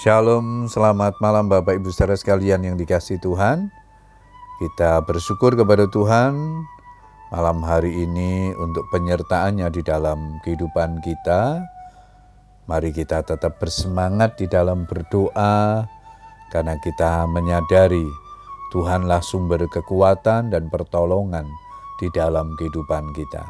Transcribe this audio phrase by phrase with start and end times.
[0.00, 3.68] Shalom, selamat malam Bapak Ibu saudara sekalian yang dikasih Tuhan.
[4.56, 6.40] Kita bersyukur kepada Tuhan
[7.28, 11.60] malam hari ini untuk penyertaannya di dalam kehidupan kita.
[12.64, 15.84] Mari kita tetap bersemangat di dalam berdoa
[16.48, 18.08] karena kita menyadari
[18.72, 21.44] Tuhanlah sumber kekuatan dan pertolongan
[22.00, 23.44] di dalam kehidupan kita.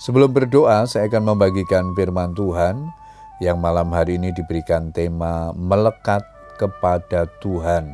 [0.00, 3.04] Sebelum berdoa, saya akan membagikan firman Tuhan
[3.42, 6.24] yang malam hari ini diberikan tema melekat
[6.56, 7.92] kepada Tuhan.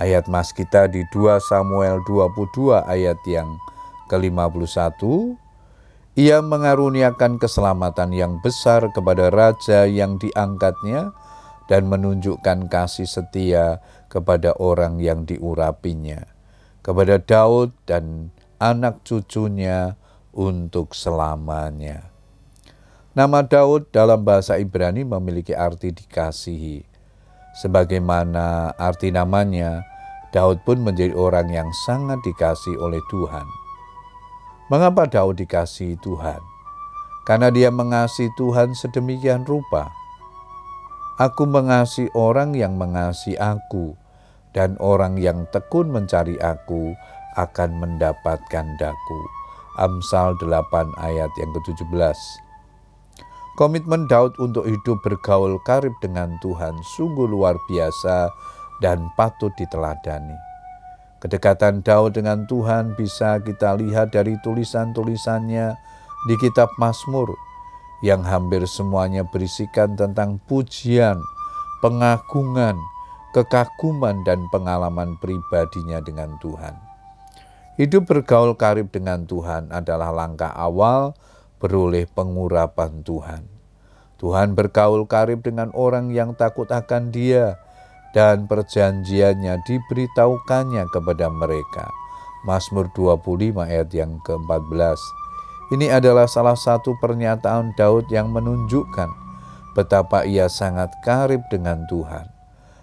[0.00, 3.46] Ayat mas kita di 2 Samuel 22 ayat yang
[4.10, 5.00] ke-51,
[6.18, 11.14] ia mengaruniakan keselamatan yang besar kepada raja yang diangkatnya
[11.70, 16.26] dan menunjukkan kasih setia kepada orang yang diurapinya,
[16.86, 19.98] kepada Daud dan anak cucunya
[20.34, 22.13] untuk selamanya.
[23.14, 26.82] Nama Daud dalam bahasa Ibrani memiliki arti dikasihi.
[27.62, 29.86] Sebagaimana arti namanya,
[30.34, 33.46] Daud pun menjadi orang yang sangat dikasihi oleh Tuhan.
[34.66, 36.42] Mengapa Daud dikasihi Tuhan?
[37.22, 39.94] Karena dia mengasihi Tuhan sedemikian rupa.
[41.22, 43.94] Aku mengasihi orang yang mengasihi aku,
[44.58, 46.98] dan orang yang tekun mencari aku
[47.38, 49.20] akan mendapatkan daku.
[49.78, 52.43] Amsal 8 ayat yang ke-17.
[53.54, 58.26] Komitmen Daud untuk hidup bergaul karib dengan Tuhan sungguh luar biasa
[58.82, 60.34] dan patut diteladani.
[61.22, 65.70] Kedekatan Daud dengan Tuhan bisa kita lihat dari tulisan-tulisannya
[66.26, 67.30] di kitab Mazmur
[68.02, 71.22] yang hampir semuanya berisikan tentang pujian,
[71.78, 72.74] pengagungan,
[73.38, 76.74] kekaguman dan pengalaman pribadinya dengan Tuhan.
[77.78, 81.14] Hidup bergaul karib dengan Tuhan adalah langkah awal
[81.64, 83.48] beroleh pengurapan Tuhan.
[84.20, 87.56] Tuhan berkaul karib dengan orang yang takut akan dia
[88.12, 91.88] dan perjanjiannya diberitahukannya kepada mereka.
[92.44, 95.00] Mazmur 25 ayat yang ke-14.
[95.72, 99.08] Ini adalah salah satu pernyataan Daud yang menunjukkan
[99.72, 102.28] betapa ia sangat karib dengan Tuhan.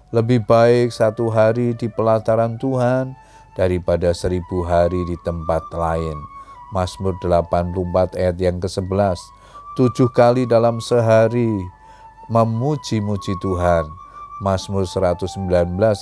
[0.10, 3.14] Lebih baik satu hari di pelataran Tuhan
[3.54, 6.31] daripada seribu hari di tempat lain
[6.72, 9.20] Mazmur 84 ayat yang ke-11.
[9.76, 11.52] Tujuh kali dalam sehari
[12.32, 13.88] memuji-muji Tuhan.
[14.42, 15.28] Mazmur 119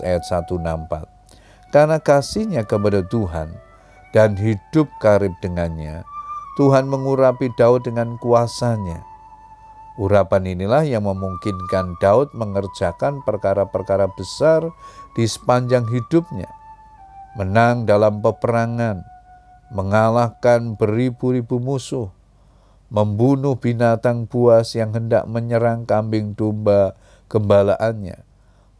[0.05, 1.09] ayat 164.
[1.69, 3.51] Karena kasihnya kepada Tuhan
[4.15, 6.01] dan hidup karib dengannya,
[6.57, 9.05] Tuhan mengurapi Daud dengan kuasanya.
[9.99, 14.63] Urapan inilah yang memungkinkan Daud mengerjakan perkara-perkara besar
[15.11, 16.47] di sepanjang hidupnya.
[17.35, 19.03] Menang dalam peperangan,
[19.69, 22.09] mengalahkan beribu-ribu musuh,
[22.89, 26.97] membunuh binatang buas yang hendak menyerang kambing domba
[27.29, 28.25] gembalaannya,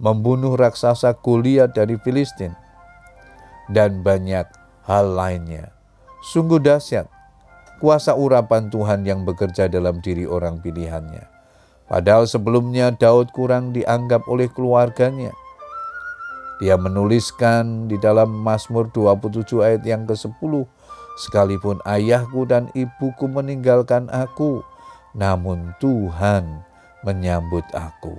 [0.01, 2.57] membunuh raksasa Goliat dari Filistin,
[3.69, 4.49] dan banyak
[4.89, 5.69] hal lainnya.
[6.25, 7.07] Sungguh dahsyat
[7.79, 11.25] kuasa urapan Tuhan yang bekerja dalam diri orang pilihannya.
[11.87, 15.33] Padahal sebelumnya Daud kurang dianggap oleh keluarganya.
[16.59, 20.67] Dia menuliskan di dalam Mazmur 27 ayat yang ke-10,
[21.19, 24.63] Sekalipun ayahku dan ibuku meninggalkan aku,
[25.11, 26.63] namun Tuhan
[27.03, 28.15] menyambut aku.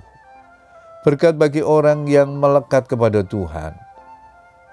[1.01, 3.73] Berkat bagi orang yang melekat kepada Tuhan,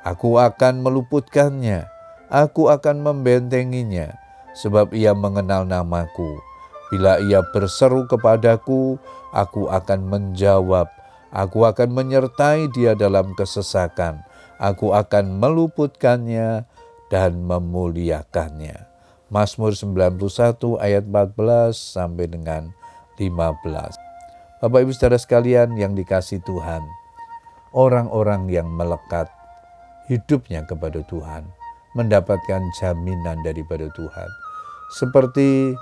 [0.05, 1.89] aku akan meluputkannya,
[2.29, 4.13] aku akan membentenginya,
[4.53, 6.37] sebab ia mengenal namaku.
[6.93, 9.01] Bila ia berseru kepadaku,
[9.33, 10.93] aku akan menjawab,
[11.33, 14.21] aku akan menyertai dia dalam kesesakan,
[14.61, 16.68] aku akan meluputkannya
[17.09, 18.89] dan memuliakannya.
[19.29, 22.73] Mazmur 91 ayat 14 sampai dengan
[23.21, 24.65] 15.
[24.65, 26.81] Bapak Ibu Saudara sekalian yang dikasih Tuhan,
[27.77, 29.29] orang-orang yang melekat
[30.09, 31.45] hidupnya kepada Tuhan,
[31.93, 34.29] mendapatkan jaminan daripada Tuhan.
[34.97, 35.77] Seperti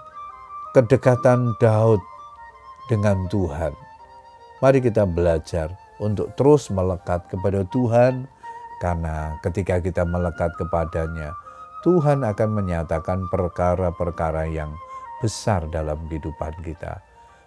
[0.74, 2.02] kedekatan Daud
[2.90, 3.72] dengan Tuhan.
[4.58, 5.72] Mari kita belajar
[6.02, 8.28] untuk terus melekat kepada Tuhan
[8.82, 11.32] karena ketika kita melekat kepadanya,
[11.86, 14.74] Tuhan akan menyatakan perkara-perkara yang
[15.22, 17.00] besar dalam kehidupan kita.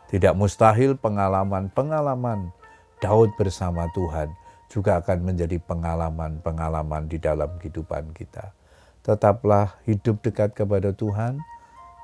[0.10, 2.50] Tidak mustahil pengalaman-pengalaman
[2.98, 4.34] Daud bersama Tuhan
[4.70, 8.54] juga akan menjadi pengalaman-pengalaman di dalam kehidupan kita.
[9.02, 11.42] Tetaplah hidup dekat kepada Tuhan,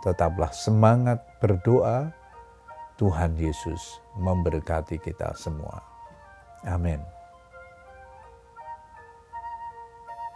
[0.01, 2.11] tetaplah semangat berdoa.
[2.95, 5.83] Tuhan Yesus memberkati kita semua.
[6.63, 7.14] Amin.